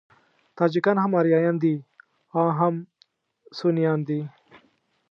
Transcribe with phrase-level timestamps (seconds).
[0.57, 1.75] تاجکان هم آریایان دي
[2.37, 2.75] او هم
[3.59, 4.19] سنيان دي.